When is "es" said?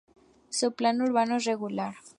1.35-1.43